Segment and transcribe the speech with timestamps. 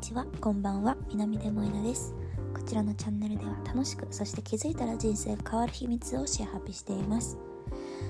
[0.00, 0.24] ちは。
[0.40, 0.96] こんばんは。
[1.08, 2.14] 南出萌なです。
[2.54, 7.36] こちらのチャンネルでは楽しくそして気づいたら人生が変わる秘密をシェアハピしています。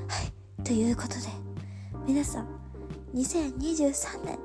[0.07, 0.64] はい。
[0.64, 1.14] ということで
[2.07, 2.46] 皆さん
[3.14, 4.39] 2023年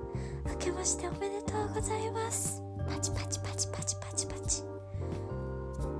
[0.48, 2.62] 明けましておめでとうございます。
[2.88, 4.64] パチパチパチパチパチパチ。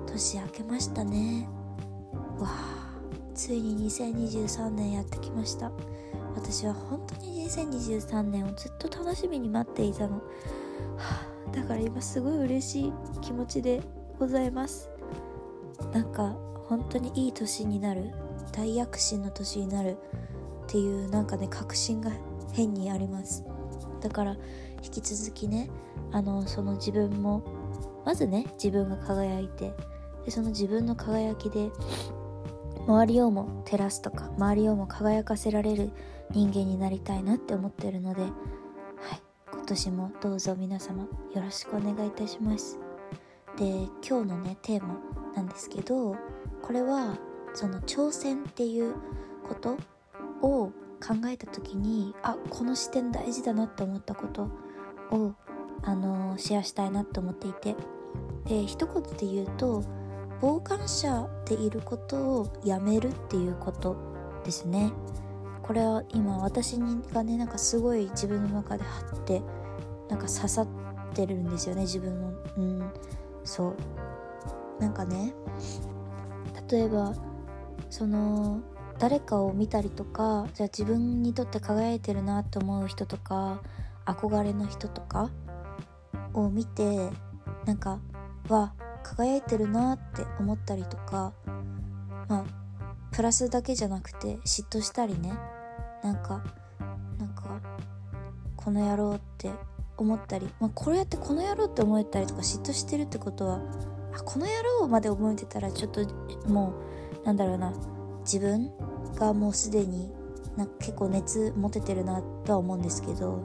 [0.08, 1.48] 年明けましたね。
[2.40, 2.94] わあ。
[3.36, 5.72] ついに2023年やってきました。
[6.36, 10.22] 私は本当に2023年をずっと楽しみに待っていたの、は
[10.98, 13.82] あ、だから今すごい嬉しい気持ちで
[14.20, 14.90] ございます。
[15.94, 16.36] なんか
[16.68, 18.12] 本当にいい年になる
[18.52, 19.98] 大躍進の年になる
[20.64, 22.12] っていうなんかね確信が
[22.54, 23.46] 変にあります。
[24.02, 24.36] だから
[24.84, 25.70] 引き続きね
[26.12, 27.44] あのその自分も
[28.06, 29.74] まずね自分が輝いて
[30.26, 31.70] でその自分の輝きで
[32.88, 35.92] 周りをも照らすとか周りをも輝かせられる
[36.32, 38.24] 人間になりたいなって思ってるので、
[39.64, 41.10] 今年もどうぞ皆様よ
[41.42, 42.82] ろしくお願いいたします。
[43.58, 43.66] で
[44.06, 45.00] 今日のねテーマ
[45.38, 46.18] なんですけど
[46.62, 47.18] これは
[47.54, 48.94] その挑戦っていう
[49.48, 49.78] こと
[50.42, 50.74] を考
[51.28, 54.50] えた時にあこの視点大事だなって思ったこと
[55.12, 55.34] を
[55.82, 57.78] あのシェアしたいなって思っていて。
[58.44, 59.82] で一言で言うと
[60.42, 63.96] 傍観者でいることをやめるっていうこと
[64.44, 64.92] ですね。
[65.64, 69.42] これは今私がねなんかすごい自分の中で張って
[70.10, 70.68] なんか刺さっ
[71.16, 72.94] てるんですよね自分のうん
[73.44, 73.76] そう。
[74.80, 75.34] なんかね
[76.70, 77.14] 例えば
[77.90, 78.62] その
[79.00, 83.62] 誰かを見たりとかじゃあ自分にとって輝いてるなと思う人とか
[84.06, 85.30] 憧れの人とか
[86.34, 87.10] を見て
[87.66, 88.00] なんか
[88.50, 91.34] は輝いてるなって思ったりとか
[92.28, 92.46] まあ
[93.12, 95.32] プラスだけじゃなくて嫉妬したりね
[96.04, 96.44] なんか
[97.18, 97.60] なんか
[98.56, 99.50] この野郎って
[99.98, 103.62] 思ったり、まあ、これやってこの野郎って思えたりとか嫉妬してるってことは
[104.14, 106.06] あこの野郎まで思えてたらちょっと
[106.48, 106.74] も
[107.24, 107.74] うなんだろうな
[108.22, 108.72] 自分
[109.16, 110.12] がもうすでに
[110.58, 113.42] な結構熱持ててるなとは思うんですけど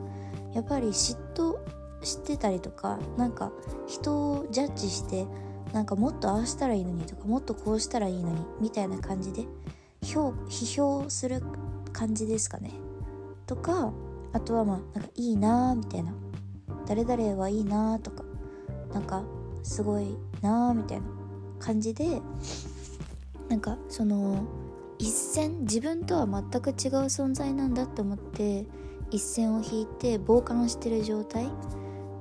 [0.55, 1.57] やっぱり嫉妬
[2.03, 3.53] してたりとかなんか
[3.87, 5.27] 人をジャッジして
[5.73, 9.45] なんかもっとああしたらいいのにとかもっとこうしたらいいのにみたいな感じで
[10.03, 11.43] 批評する
[11.99, 12.71] 感じですかね。
[13.47, 13.93] とか
[14.33, 16.13] あとはまあなんかいいなーみたいな。
[16.87, 18.25] 誰々はいいなーとか
[18.95, 19.23] なんか
[19.63, 21.07] すごいなーみたいな
[21.59, 22.23] 感じで
[23.49, 24.45] なんかその
[24.99, 26.75] 一線自分とは全く違う
[27.07, 28.67] 存在なんだって思って
[29.11, 31.49] 一線を引いて傍観してる状態っ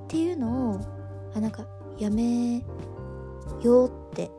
[0.07, 0.79] ていうのを
[1.35, 1.65] あなんか
[1.97, 2.57] やめ
[3.61, 4.31] ようって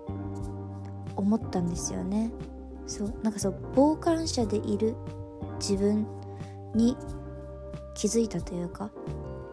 [1.16, 2.32] 思ったんですよね。
[2.86, 4.94] そうなんかそう傍観者でいる
[5.58, 6.06] 自分
[6.74, 6.96] に
[7.94, 8.90] 気づいたというか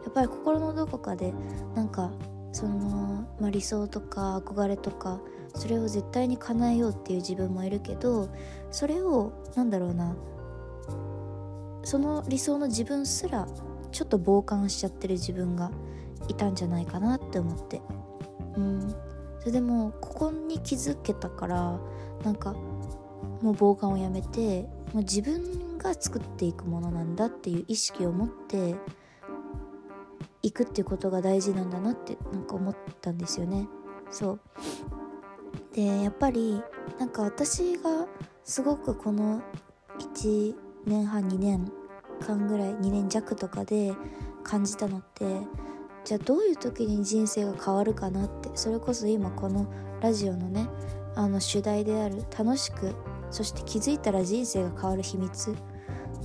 [0.04, 1.34] やっぱり心のどこかで
[1.76, 2.12] なんか
[2.52, 5.20] その、まあ、理想とか憧れとか
[5.56, 8.30] それを絶対に叶えようっていう自分もいるけど
[8.72, 10.16] それをなんだろうな
[11.84, 13.48] その理想の自分すら
[13.92, 15.72] ちょっと傍観しちゃってる自分が
[16.28, 17.82] いたんじゃないかなって思って。
[18.58, 18.96] うん。
[19.40, 21.80] それでもここに気づけたから
[22.24, 22.54] なんか
[23.42, 28.76] もう傍観をやめてもう自分が作っていくものなんだっていう意識を持って
[30.42, 33.68] いくっていうことが大事なんだなってなんか思ったんですよね。
[34.10, 34.40] そう。
[35.74, 36.62] でやっぱり
[37.00, 38.08] なんか私が
[38.44, 39.42] すごくこの
[40.00, 41.72] 1年半2年
[42.20, 43.94] 間ぐらい2年弱とかで
[44.44, 45.26] 感じたのって
[46.04, 49.68] じゃあどういう時に人生が変わるかなってそれこそ今この
[50.02, 50.68] ラジオのね
[51.16, 52.94] あの主題である楽しく
[53.32, 55.56] そして気づいたら人生が変わる秘密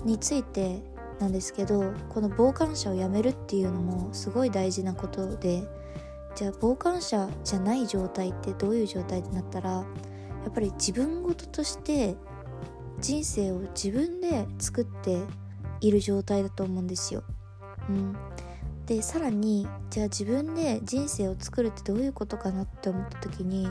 [0.05, 0.83] について
[1.19, 5.63] なんですけどこの傍観者をやめるっていうのもすごい大事なことで
[6.35, 9.85] じゃあ傍観者じゃない状態ってどういう状態ってなったらや
[10.49, 12.17] っぱり自分事として
[13.01, 15.21] 人生を自分で作って
[15.81, 17.23] いる状態だと思うんですよ。
[17.89, 18.17] うん、
[18.87, 23.69] でさらにじゃあ自分で人生を作るってどういうことかなって思った時に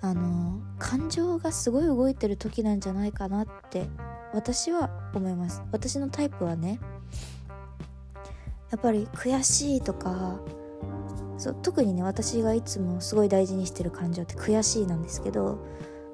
[0.00, 3.88] あの感情がすごい動いてる時なんじゃないかなって
[4.32, 5.62] 私は思います。
[5.72, 6.78] 私のタイプはね
[8.70, 10.40] やっぱり悔しいとか
[11.38, 15.58] そう特にね私がいつもすごい大事にしてる感情って悔しいなんですけど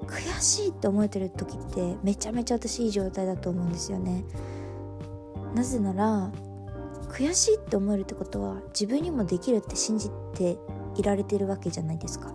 [0.07, 4.23] 悔しいって思えてる時ってめちゃめちゃ私いい状態だと思うんですよね。
[5.55, 6.31] なぜなら
[7.09, 10.57] 悔しいって思えるってことは自分にもできるって信じて
[10.95, 12.33] いられてるわけじゃないですか。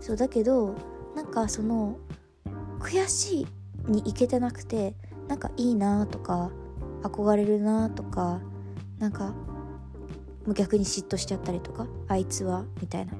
[0.00, 0.74] そうだけど
[1.14, 1.98] なんかその
[2.78, 3.46] 悔しい
[3.90, 4.94] に行けてなくて
[5.28, 6.50] なんかいいなとか
[7.02, 8.40] 憧れるなとか
[8.98, 9.34] なんか
[10.54, 13.12] 逆に嫉妬しちゃったりとかあいつはみたいな。
[13.12, 13.16] っ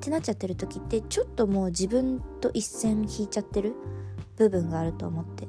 [0.00, 3.74] てなっちゃってる時ってちょっともう自分と一線引いちゃってる
[4.36, 5.48] 部分があると思って。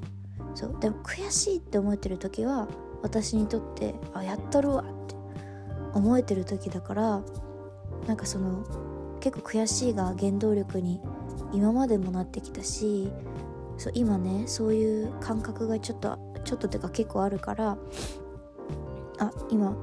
[0.55, 0.77] そう。
[0.79, 2.67] でも悔しいって思えてる時は
[3.01, 5.15] 私にとってあやったるわって
[5.93, 7.21] 思えてる時だから
[8.07, 8.63] なんかその
[9.19, 11.01] 結構悔しいが原動力に
[11.53, 13.11] 今までもなってきたし
[13.77, 17.77] そう今ねそういう感覚がちょっとちょっとてか結構あるから
[19.19, 19.75] あ今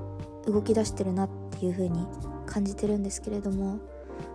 [0.47, 2.07] 動き出してるなっていう風に
[2.47, 3.79] 感じてるんですけれども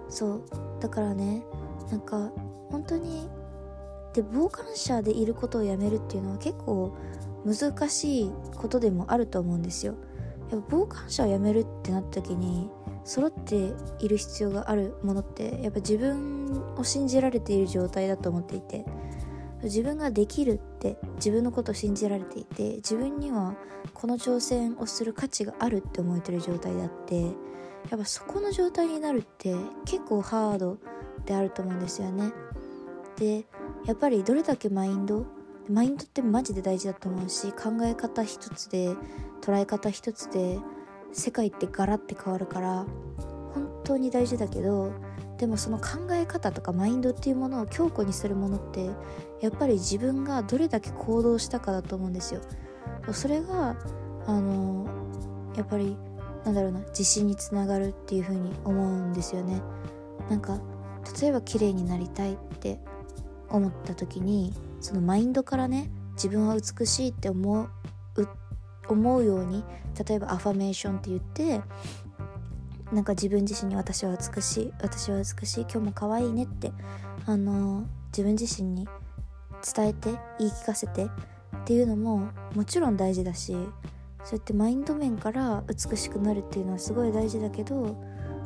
[0.10, 0.44] そう
[0.80, 1.44] だからね
[1.92, 2.32] なんか
[2.70, 3.28] 本当に
[4.14, 6.96] で傍観者でいることをやめるっていうのは結構
[7.46, 9.96] 難しいことでもあると思うんですよ。
[10.52, 12.70] やっぱ傍観者をやめるってなった時に
[13.04, 18.86] 揃っている必要があるものってやっぱ自分を信じられている状態だと思っていて。
[19.64, 23.56] 自分ができるって自分のことを信じられていて自分には
[23.94, 27.22] この挑戦をする価値があるって思えてる状態であって
[27.90, 30.78] やっぱそこの状態になるって結構ハード
[31.26, 32.32] であると思うんですよね。
[33.18, 33.46] で
[33.86, 35.26] やっぱりどれだけマインド
[35.70, 38.96] マインドってマジで大事だと思うし考え方一つで
[39.42, 40.60] 捉え方一つで
[41.12, 42.86] 世界ってガラッて変わるから
[43.54, 44.92] 本当に大事だけど
[45.40, 48.90] でもその考え方とかマインドっていうものを強固にするものって
[49.42, 52.42] やっぱり自分がどれだけ行動したかだと思うんですよ。
[53.14, 53.78] それが
[54.28, 54.86] あの
[55.56, 55.96] やっぱり
[56.44, 59.62] なんだろうな自信につながるっていう風に思うんですよね。
[60.30, 60.60] なんか
[61.22, 62.80] 例えば綺麗になりたいって
[63.50, 67.70] 思った時にそのマインドからね自分は美しいって思う
[68.90, 69.64] 思うように
[70.06, 71.62] 例えばアファメーションって言って
[72.92, 76.72] なんか自分自身に私は美しい私は美しい今日も可愛いねって
[77.26, 78.88] あの自分自身に
[79.76, 80.10] 伝えて
[80.40, 81.10] 言い聞かせてっ
[81.66, 83.54] ていうのももちろん大事だし
[84.24, 87.96] そうやってマインド面から美しくなるっていうのはすごい大事だけど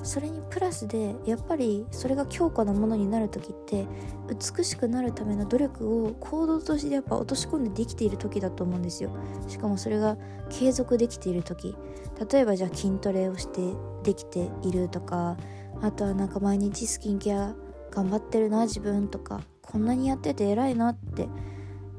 [0.04, 3.88] それにプラスでやっぱりそれが強固なものになる時って
[4.28, 9.12] 美しくなるための努力を行動としてやっぱ落とし込んでできている時だと思うんですよ。
[9.48, 10.18] しかもそれが
[10.50, 11.76] 継続できている時。
[12.32, 13.62] 例えばじゃあ筋トレをして
[14.04, 15.36] できているとか
[15.82, 17.56] あとはなんか毎日スキンケア
[17.90, 21.28] 頑張ってるな自分とかこんなにやってて偉いなって。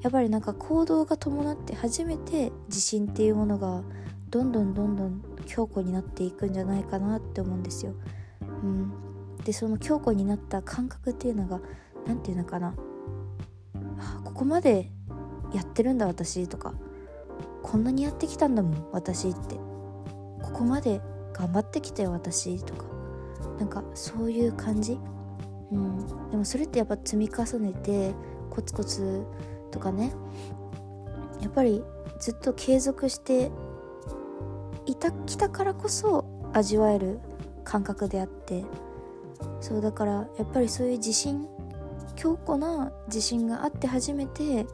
[0.04, 3.82] やっぱりなんか行動が伴って初めて自信っていうものが
[4.34, 7.94] どんどんどんどん強固になっていくんじゃないかなって思うんですよ。
[8.40, 8.92] うん、
[9.44, 11.60] でその強固になった感覚っていうのが
[12.04, 12.74] 何て言うのかな。
[14.24, 14.90] ここまで
[15.52, 16.74] やってるんだ私とか。
[17.62, 19.54] こんなにやってきたんだもん私って。
[20.42, 21.00] ここまで
[21.32, 22.86] 頑張ってきたよ私とか。
[23.60, 24.98] なんかそういう感じ、
[25.70, 28.12] うん、でもそれってやっぱ積み重ねて
[28.50, 29.24] コツコツ
[29.70, 30.12] とかね。
[31.40, 31.84] やっぱり
[32.18, 33.52] ずっと継続して
[34.86, 37.20] いたきたからこそ味わえる
[37.64, 38.64] 感覚であって
[39.60, 41.46] そうだからやっぱりそういう自信
[42.16, 44.66] 強固な自信があって初めて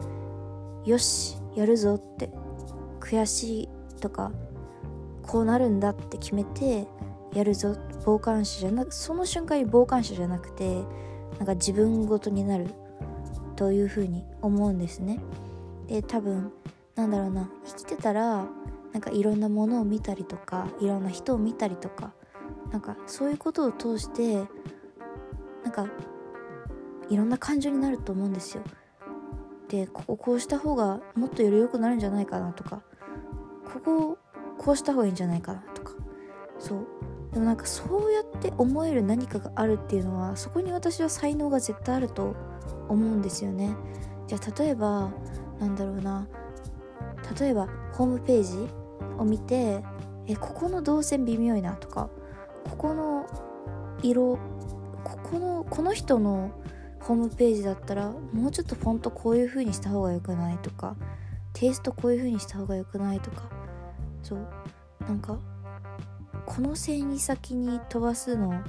[0.85, 2.31] よしやるぞって
[3.01, 3.69] 悔しい
[4.01, 4.33] とか
[5.23, 6.87] こうなるんだって決めて
[7.35, 10.83] やるぞ傍観者じゃなくその瞬間に傍観者じゃなくて
[11.39, 12.67] なんか自分ごとになる
[13.57, 15.21] というふうに思うんですね。
[15.87, 16.53] で多分
[16.95, 18.47] なんだろうな生きてたら
[18.93, 22.13] なんかいろんなものを見たりとかいろんな人を見たりとか
[22.71, 24.49] なんかそういうことを通して
[25.65, 25.87] なんか
[27.09, 28.63] いろんな感情になると思うんですよ。
[29.69, 32.83] でこここうした方がもっとより良くなるんじゃないかなとか
[33.73, 34.19] ここ
[34.59, 35.93] こうした方がいいんじゃないかなとか
[36.59, 36.87] そう
[37.33, 42.35] でもなんかそうやって思える何かがあるっていうのはそこに私は才能が絶対あると
[42.89, 43.77] 思うんですよね。
[44.27, 45.13] じゃあ例えば
[45.61, 46.27] なんだろうな
[47.39, 48.69] 例えばホームページ
[49.19, 49.83] を見て
[50.27, 52.11] えここの動線微妙いなとか
[52.65, 53.27] ここの
[54.03, 54.39] 色
[55.05, 56.53] ここのこの人の
[57.01, 60.97] ホームページだったらもうちょっとフォントこういう風にした方が良くないとか
[61.53, 63.51] テイストこういう風にした方が良くないとか
[64.23, 64.47] そう
[65.01, 65.39] なんか
[66.47, 68.63] この線に先に飛ばすの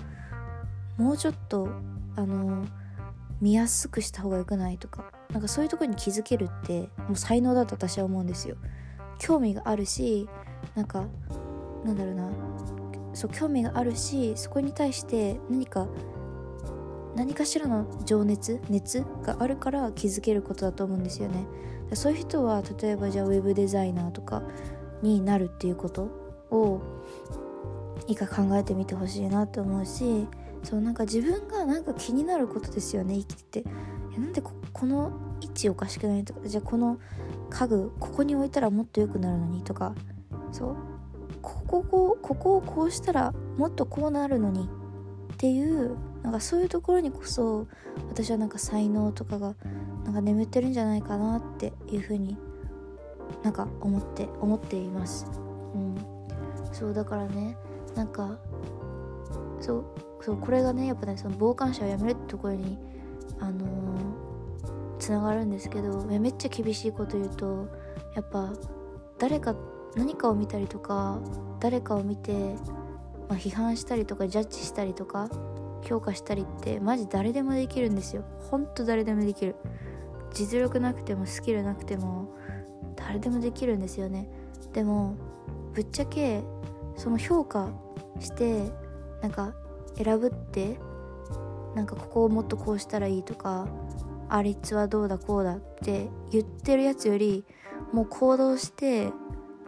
[0.98, 1.70] もうちょっと
[2.16, 2.66] あの
[3.42, 8.58] 見やすくした方が良くないとかなんかそういうとこに気づけるってもう才能だと私は思うんですよ。
[9.22, 10.28] 興味があるし
[10.76, 11.06] なんか
[11.86, 12.30] なんだろうな。
[13.14, 15.88] そう興味があるしそこに対して何か
[17.16, 21.46] 何かしらの情熱熱があるから気づけることだと思うんですよね。
[21.94, 24.44] そういう人は例えばじゃあウェブデザイナーとか
[25.02, 26.04] になるっていうこと
[26.50, 26.82] を
[28.08, 30.26] いいか考えてみてほしいなと思うし
[30.64, 33.70] そうなんか自分がなんか気になることですよね生きてて。
[34.18, 35.12] なんでこの
[35.70, 37.00] 置おかしくないとかじゃあこの
[37.50, 39.94] 家具ここに置いたらもっと良くなるのにとか
[40.52, 40.78] そう
[41.42, 44.70] こここここをこうしたらもっとこうなるのに
[45.34, 47.68] っていうなんかそういうところにこそ
[48.10, 49.56] 私はなんか才能とかが
[50.06, 52.38] なんか眠ってるんじゃないかなっていうふうに
[53.44, 55.26] なんか思って思っています。
[55.74, 55.96] うん。
[56.72, 57.58] そうだからね
[57.96, 58.38] なんか
[59.60, 59.86] そう
[60.22, 62.78] そうこれがねやっぱねその傍観者をやめるってところに
[63.40, 64.11] あのー、
[65.02, 67.68] つながるんですけどめっちゃ厳しいこと言うと
[68.16, 68.54] やっぱ
[69.18, 69.56] 誰か
[69.96, 71.20] 何かを見たりとか
[71.60, 72.56] 誰かを見て、
[73.28, 75.28] まあ、批判したりとかジャッジしたりとか
[75.84, 78.24] 評価したりってマジ誰でもできるんですよ。
[78.52, 79.56] ほんと誰でもできる。
[80.34, 82.30] 実力なくてもスキルなくても
[82.96, 84.30] 誰でもできるんですよね。
[84.72, 85.16] でも
[85.74, 86.44] ぶっちゃけ
[86.96, 87.70] その評価
[88.20, 88.72] して
[89.24, 89.56] なんか
[89.98, 90.80] 選ぶって
[91.76, 93.68] なんかここをもっとこうしたらいいとか
[94.34, 97.44] あいつはどうだこうだって言ってるやつより
[97.92, 99.12] もう行動して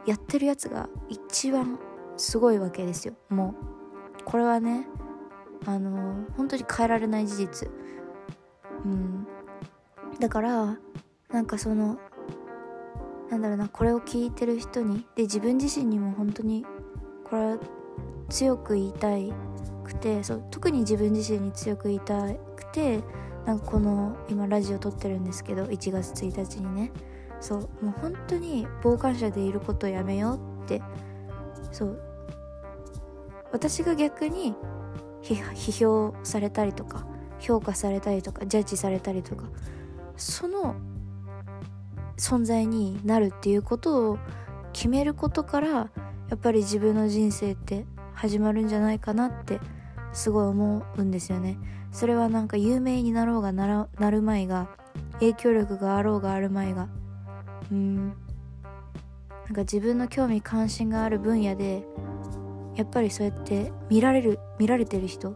[0.05, 1.77] やってるやつが一番
[2.15, 3.15] すごいわけですよ。
[3.29, 3.55] も
[4.19, 4.87] うこれはね
[5.65, 7.69] あの本当に変えられない事実。
[8.85, 9.27] うん。
[10.19, 10.77] だから
[11.29, 11.99] なんかその
[13.29, 16.65] なんだろうなこれを聞いてる人にで自分自身にも本当に
[17.25, 17.57] これは
[18.29, 19.09] 強く言いた
[19.83, 23.01] くてそう特に自分自身に強く言いたくて
[23.45, 26.91] なんかこの今ラジオ撮ってるんですけど1月1日にね。
[27.41, 30.81] そうもう本当に傍観者でいることをやめようって。
[31.71, 31.99] そう。
[33.51, 34.55] 私が逆に
[35.21, 37.05] 批評されたりとか
[37.39, 39.45] 評価されたりとかジャッジされたりとか
[40.17, 40.75] その
[42.17, 44.17] 存在になるっていうことを
[44.71, 45.89] 決めることからや
[46.35, 49.59] っぱり自分の人生って始まるんじゃないかなって
[50.13, 51.57] すごい思うんですよね。
[51.93, 54.67] それはなんか有名になろうがななる前が
[55.13, 56.89] 影響力があろうがある前が
[57.71, 58.07] うん。
[58.07, 61.85] なんか自分の興味関心がある分野で
[62.75, 65.35] やっぱりそうやって見られる見られてる人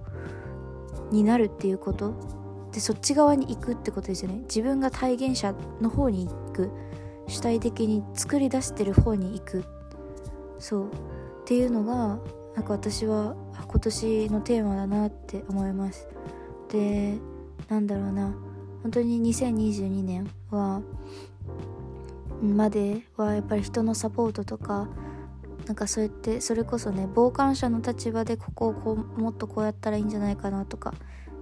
[1.11, 2.37] になるっていうこと。
[2.71, 4.39] でそっち側に行くってことですよね。
[4.41, 6.71] 自分が体現者の方に行く。
[7.27, 9.63] 主体的に作り出してる方に行く。
[10.59, 10.87] そう。
[10.87, 10.89] っ
[11.45, 12.19] ていうのが
[12.55, 13.35] なんか私は
[13.67, 16.07] 今年のテーマだなって思います。
[16.69, 17.17] で
[17.69, 18.35] なんだろうな。
[18.83, 20.81] 本当に2022年は
[22.41, 24.87] まではやっぱり人のサポートとか
[25.65, 30.93] なんかそうやってそれこそね傍観者の立場でここをこうもっとこうやったらいいんじゃないかなとか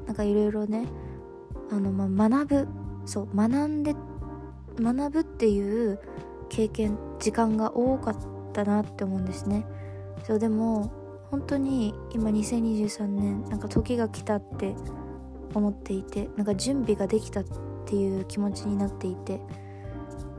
[0.08, 0.88] なんかいろいろね
[1.72, 2.68] あの、ま、学ぶ
[3.06, 3.96] そう学んで
[4.80, 6.00] 学ぶっていう
[6.50, 8.18] 経験時間が多かっ
[8.54, 9.66] たなって思うんですね。
[10.24, 10.92] そうでも
[11.30, 14.76] 本当に今2023年なんか時が来たって
[15.54, 17.44] 思っていてなんか準備ができたっ
[17.86, 19.40] ていう気持ちになっていて。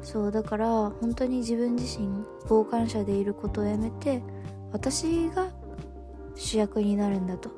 [0.03, 0.69] そうだから
[1.01, 2.09] 本当に自分自身
[2.49, 4.23] 傍観者でいることをやめて
[4.71, 5.49] 私が
[6.37, 7.51] 主役になるんだと。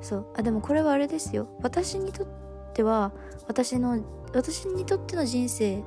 [0.00, 0.26] そう。
[0.34, 1.46] あでもこれはあれですよ。
[1.60, 2.26] 私にとっ
[2.72, 3.12] ては
[3.48, 5.84] 私の私にとっての人生ん？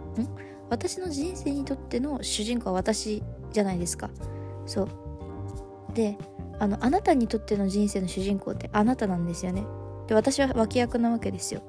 [0.69, 4.11] 私の人生にとっての主人公は私じゃないですか。
[4.67, 4.89] そう。
[5.95, 6.15] で
[6.59, 9.65] あのあなたにとっての人生の主人公ってあなたなんですよね。
[10.11, 11.61] で私は脇役なわけですよ。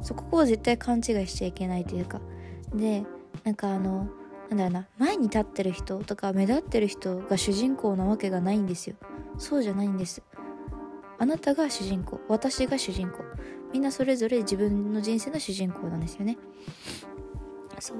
[0.00, 2.22] そこを絶対勘違いしちゃいけないというか。
[2.74, 3.04] で
[3.44, 4.08] なんかあの
[4.48, 8.96] なんだろうな前に立ってる人とか目立ってる人が主人公なわけがないんですよ。
[9.36, 10.22] そうじゃないんです。
[11.18, 13.18] あなたが主人公私が主人公。
[13.74, 16.38] みんなそれぞれ自分の人生の主人公なんですよね。
[17.78, 17.98] そう。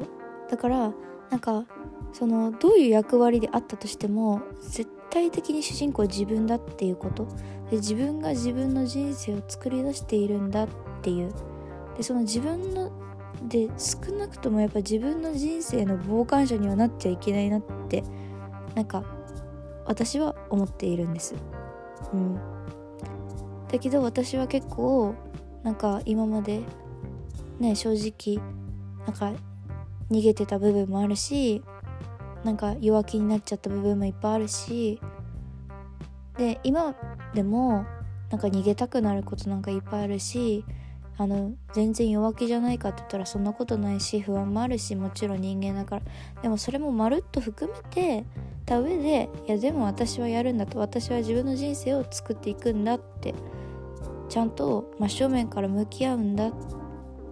[0.50, 0.94] だから
[1.28, 1.66] なんか
[2.14, 7.28] そのどういう役割であったとしても絶対的に主人公は自分だっていうこと。
[7.72, 10.68] で自分が自分の人生を作り出しているんだっ
[11.00, 11.32] ていう。
[11.96, 12.92] でその自分の
[13.48, 18.04] で少なくともやっぱ自分の人生の傍観者にはなっちゃいけないなって
[18.74, 19.02] なんか
[19.86, 21.34] 私は思っているんです。
[22.12, 22.34] うん。
[23.70, 25.14] だけど私は結構
[25.62, 26.60] なんか今まで
[27.58, 28.44] ね正直
[29.06, 29.32] なんか
[30.10, 31.62] 逃げてた部分もあるし
[32.44, 35.00] なんか弱気になっちゃった部分もいっぱいあるし
[36.36, 36.94] で今
[37.34, 37.84] でも
[38.30, 40.64] なんか逃げたくなることなんかいっぱいあるし
[41.18, 46.02] あの全然弱気じゃないかって言ったらそんなことないし不安もあるしもちろん人間だから。
[46.42, 48.24] でもそれもまるっと含めて
[48.64, 53.34] た上でいやでも私はやるんだと私は自分の人生を作っていくんだって
[54.28, 56.50] ちゃんと真正面から向き合うんだ。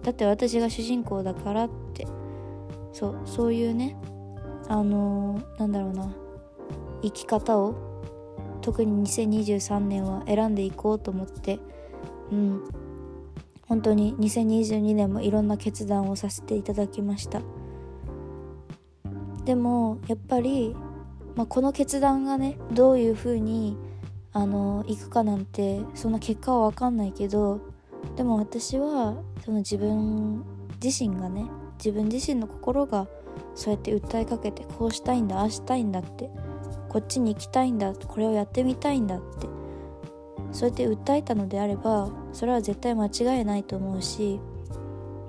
[0.03, 2.07] だって私が主人公だからって。
[2.93, 3.95] そうそういうね
[4.67, 6.13] あのー、なんだろうな
[7.01, 7.90] 生き方を
[8.61, 11.59] 特に2023年は選んでいこうと思って
[12.31, 12.63] うん。
[13.67, 17.41] 本当に2022年もいろんな決断をさせていただきました。
[19.45, 20.75] でもやっぱり
[21.35, 23.77] まあ、この決断がねどういう風に
[24.33, 27.61] あのいくかなんてそんな結果は分かんないけど
[28.15, 30.43] でも私はその自分
[30.83, 31.45] 自身がね
[31.77, 33.07] 自分自身の心が
[33.55, 36.29] そうやって訴えかけてこうしたいんだああしたいんだって
[36.91, 39.47] こっちに行きたいんだこれをやってみたいんだって
[40.51, 44.41] そうやって訴えたのであればそれは絶対間違いないと思うし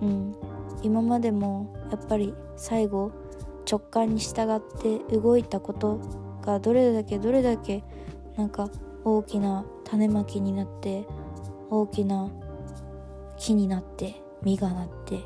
[0.01, 0.35] うん
[0.83, 3.13] 今までもやっぱり最後
[3.71, 6.01] 直感に従って動いたこと
[6.45, 7.85] がどれだけどれだけ
[8.37, 8.69] なんか
[9.05, 11.07] 大きな種まきになって
[11.71, 12.29] 大きな
[13.37, 15.21] 木になって実がなって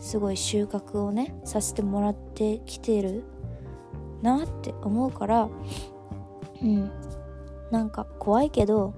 [0.00, 3.22] すごい収穫をねさせてもらってきてる
[4.22, 5.48] なって思うから
[6.62, 6.90] うん
[7.70, 8.94] なんか怖いけど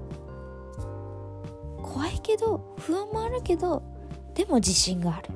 [1.82, 3.82] 怖いけど不安もあるけど
[4.34, 5.28] でも自信がある。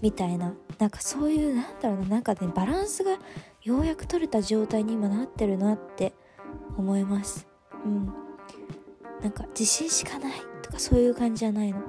[0.00, 3.18] みたいななんかそういうなんだろうななんかねバランスが
[3.62, 6.12] ようやく取れた状態に今なってるなって
[6.76, 7.46] 思います。
[7.84, 8.12] うん。
[9.22, 11.80] なんか自信しかないとかそういう感じじゃないの。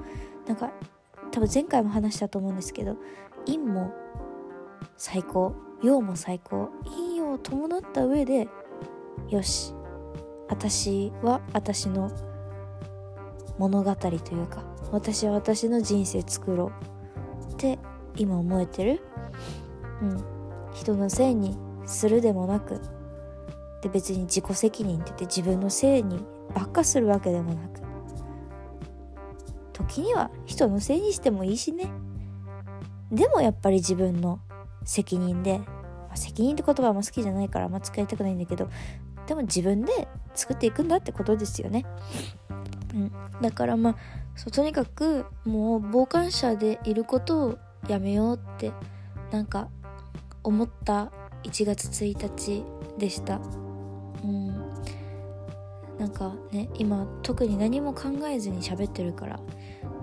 [0.46, 0.72] なんか
[1.30, 2.96] 多分前回も話したと思うんですけど
[3.44, 3.92] 陰も
[4.96, 8.48] 最高陽も最高陰を伴った上で
[9.28, 9.74] よし
[10.48, 12.10] 私は私の
[13.58, 16.72] 物語というか私は私の人生作ろ
[17.50, 17.78] うって
[18.16, 19.00] 今思えてる?
[20.02, 20.24] うん。
[20.74, 21.56] 人のせいに
[21.86, 22.80] するでもなく
[23.82, 27.80] で別に自己責任って言って自分のせいにばっかするわけでもなく
[29.72, 31.90] 時には人のせいにしてもいいしね。
[33.12, 34.40] でもやっぱり自分の
[34.84, 35.60] 責任で、
[36.16, 38.68] 責任って言葉はあんま好きじゃないからあんま使いたくないんだけど
[39.26, 41.84] でも自分で作っていくんだってことですよね。
[42.94, 43.96] うん、だからまあ
[44.36, 47.58] そうとにかくもう傍観者でいることを
[47.88, 48.72] やめようって
[49.30, 49.68] なんか
[50.42, 51.10] 思った
[51.42, 52.64] 1月1日
[52.98, 53.40] でした。
[54.24, 54.46] うん
[55.98, 59.40] なんかね今特に何も考えずに喋ってるから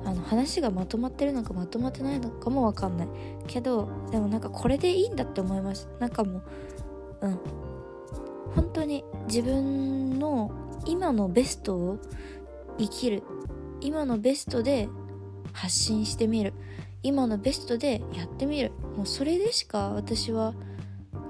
[0.06, 3.08] あの話がまとまってるのかまとまってないのかもわかんない
[3.48, 6.44] けどでもなんかこれでいいんだって思いますなんかもう
[7.24, 7.39] うん。
[8.56, 10.52] 本当に自分の
[10.86, 12.00] 今のベストを
[12.78, 13.24] 生きる。
[13.82, 14.88] 今のベストで
[15.54, 16.54] 発信してみる。
[17.02, 18.72] 今のベストでやってみる。
[18.96, 20.54] もうそれでしか私は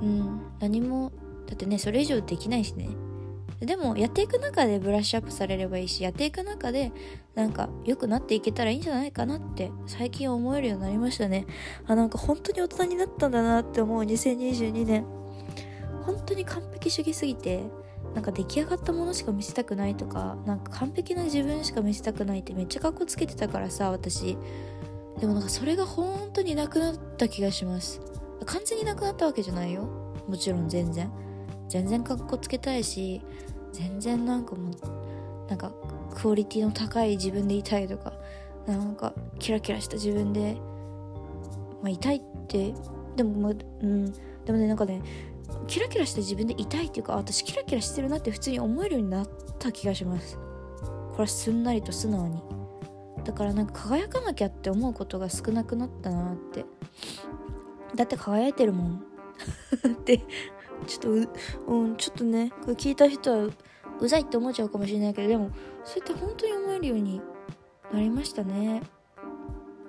[0.02, 1.12] うん何も
[1.48, 2.90] だってねそれ以上できないしね。
[3.66, 6.92] でもやっていく中でブラッシュアップされればいいしやっていく中で
[7.36, 11.46] なんか良くなっていけたらいいんじゃないかなって最近思えるようになりましたね。
[11.88, 15.06] あなんか本当に大人になったんだなって思う2022年
[16.04, 17.64] 本当に完璧主義すぎて
[18.14, 24.38] なんか出来上がったものしか見せたくないとかなんか完璧な自分しか見せたくないってめっちゃかっこつけてたからさ私。
[25.20, 28.02] でもなんかそれが本当になくなった気がします。
[28.46, 29.84] 完全になくなったわけじゃないよ。
[30.28, 31.12] もちろん全然。
[31.70, 33.22] 全然かっこつけたいし
[33.74, 35.72] 全然なんかもうなんか
[36.16, 38.14] クオリティの高い自分でいたいとか
[38.66, 40.58] なんかキラキラした自分で
[41.82, 42.74] まあ痛いって
[43.16, 44.14] でもまあうん
[44.46, 45.02] でもねなんかね
[45.68, 50.38] キラキラした自分でいたいっていうか私キラキラしてるなって普通に思えるようになった気がします。
[50.38, 52.42] これはすんなりと素直に
[53.24, 56.66] だからなんか輝かなきゃって思うことが少なくなったなって。
[57.96, 59.04] だって輝いてるもん。
[59.88, 60.22] っ て
[60.86, 61.10] ちょっと
[61.68, 63.50] う、ん、ちょっとねこれ聞いた人は
[64.00, 65.52] うざいって思っちゃうかもしれないけどでも
[65.84, 67.22] そうやって本当に思えるように
[67.92, 68.82] なりましたね。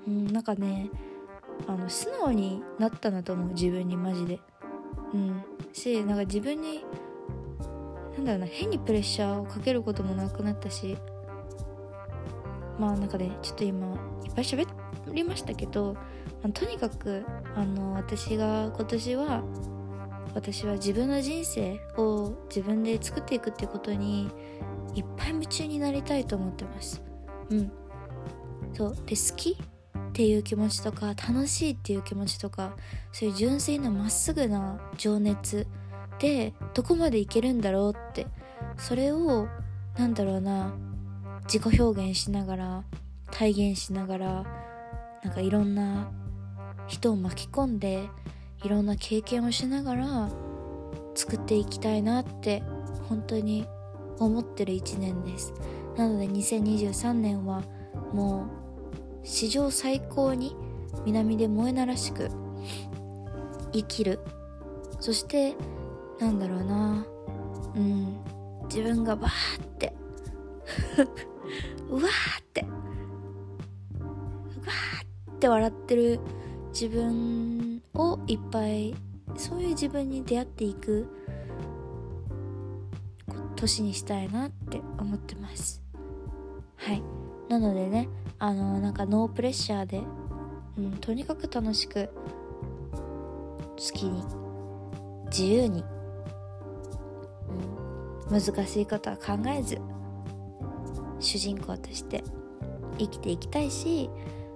[0.06, 0.90] うんなんかね
[1.66, 4.40] あの素直になったなと思う自分にマジで。
[5.12, 5.42] うん。
[5.72, 6.84] しなんか自分に
[8.16, 10.96] なんだろうな変にプレッシャーをかけることもなくなったし
[12.78, 13.86] まあなんかねちょっと今
[14.24, 14.66] いっぱい喋
[15.12, 15.96] りましたけど、
[16.42, 17.24] ま、とにかく
[17.56, 19.42] あの私が今年は
[20.34, 24.30] 私は自分の人生を自分で作っていくってことに
[24.94, 27.02] いっぱい夢中になりたいと思ってます。
[27.50, 27.72] うん。
[28.72, 28.96] そう。
[29.06, 29.56] で好きっ
[30.12, 32.76] ていう気持ちとか楽しいっていう気持ちとか
[33.12, 35.66] そういう純粋なまっすぐな情熱
[36.18, 38.26] でどこまでいけるんだろうって。
[38.76, 39.46] それを
[39.96, 40.74] なんだろうな
[41.44, 42.84] 自己表現しながら
[43.30, 44.44] 体現しながら
[45.22, 46.10] なんかいろんな
[46.86, 48.08] 人を巻き込んで
[48.64, 50.28] いろんな経験をしながら
[51.14, 52.62] 作っていきたいなって
[53.08, 53.66] 本当に
[54.18, 55.52] 思ってる1年です。
[55.96, 57.62] なので2023年は
[58.12, 58.46] も
[59.22, 60.56] う史上最高に
[61.04, 62.30] 南で萌えならしく
[63.72, 64.20] 生きる。
[64.98, 65.54] そして
[66.18, 67.06] なんだろうな
[67.76, 68.16] うん
[68.64, 69.94] 自分がバーって
[71.90, 72.04] うわー
[72.40, 72.62] って
[74.00, 76.20] うわーって笑ってる
[76.72, 77.53] 自分
[77.94, 78.94] をいっぱい
[79.36, 81.06] そういう自分に出会っていく
[83.56, 85.82] 年にしたいなって思ってます。
[86.76, 87.02] はい。
[87.48, 90.02] なのでねあのなんかノープレッシャーで、
[90.78, 92.10] うん、とにかく楽しく
[93.76, 94.24] 好きに
[95.26, 95.84] 自由に、
[98.28, 99.78] うん、難しいことは考えず
[101.20, 102.24] 主人公として
[102.98, 104.10] 生きていきたいし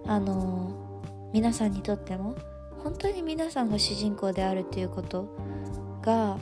[0.07, 2.37] あの皆さんにとっても
[2.83, 5.29] 本当に皆さんが主人公であるということ
[6.03, 6.39] が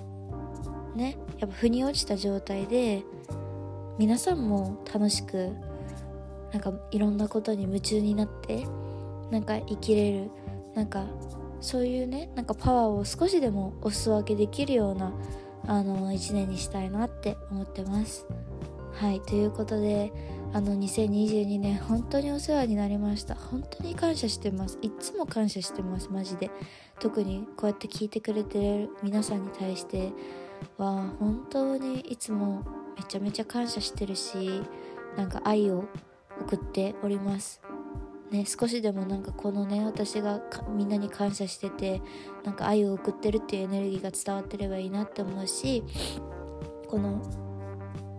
[0.94, 3.02] ねやっぱ腑に落ちた状態で
[3.98, 5.52] 皆さんも楽しく
[6.52, 8.66] なんかいろんなことに夢中になって
[9.30, 10.30] なんか生きれる
[10.74, 11.06] なんか
[11.60, 15.12] そういうねなんかパワーを少しでもお裾分けできるような
[15.66, 18.26] あの1年にしたいなって思ってます。
[18.96, 20.10] はいということで
[20.54, 23.34] あの2022年本当にお世話になりました。
[23.34, 24.78] 本当に感謝してます。
[24.80, 26.50] いつも感謝してますマジで。
[26.98, 30.12] 特にこうやって聞いてくれてる皆さんに対して
[30.78, 32.64] は本当にいつも
[32.96, 34.62] めちゃめちゃ感謝してるし
[35.14, 35.84] なんか愛を
[36.40, 37.60] 送っております。
[38.30, 40.40] ね、少しでもなんかこのね私が
[40.74, 42.00] みんなに感謝してて
[42.44, 45.84] なんか愛を送ってるっていうエネルギーが伝わってればいいなって思うし
[46.88, 47.45] この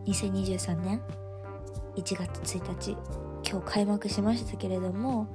[0.07, 1.01] 2023年
[1.97, 2.97] 1月1日
[3.49, 5.27] 今日開幕しましたけれども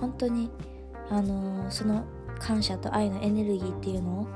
[0.00, 0.50] 本当に
[1.10, 2.04] あのー、その
[2.38, 4.28] 感謝と愛のエネルギーっていうのを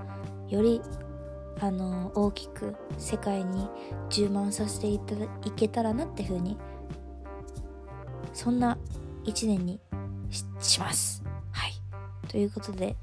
[0.50, 0.82] より
[1.60, 3.68] あの大きく世界に
[4.10, 6.56] 充満させていたいけたらなって風に
[8.32, 8.78] そんな
[9.24, 9.80] 一年に
[10.60, 11.24] します。
[11.50, 11.72] はい。
[12.28, 12.96] ということで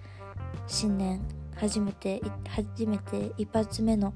[0.68, 1.22] 新年
[1.56, 4.14] 初めて初めて一発目の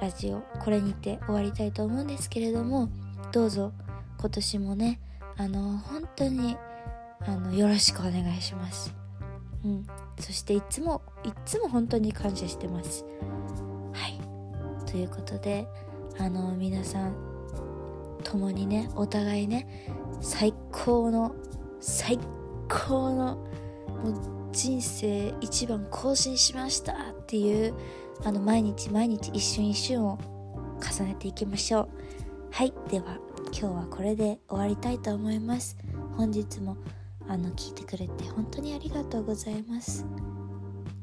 [0.00, 2.88] ラジオこれにて終わりたいと思うんですけれども
[3.32, 3.72] どうぞ
[4.18, 5.00] 今年もね
[5.36, 6.56] あの本当に
[7.20, 8.94] あのよろしくお願いします。
[9.64, 9.86] うん。
[10.20, 13.04] そしていつもいつも本当に感謝してます。
[13.92, 14.20] はい。
[14.90, 15.66] ということで
[16.18, 17.14] あの皆さん
[18.22, 19.66] 共にねお互いね
[20.20, 21.34] 最高の
[21.80, 22.18] 最
[22.68, 23.36] 高の
[24.04, 27.74] もう人生一番更新しましたっていう
[28.22, 30.18] あの毎日毎日一瞬一瞬を
[30.80, 31.88] 重ねていきましょう。
[32.50, 32.72] はい。
[32.88, 35.76] では今日はこれで終わりたいと思います。
[36.16, 36.76] 本日も
[37.28, 40.06] あの聞いてくれて本当にありがとうございます。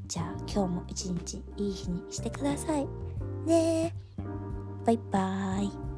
[0.07, 2.87] じゃあ今日も一日いい日にしてください。
[3.45, 3.93] ね
[4.85, 5.90] バイバーイ。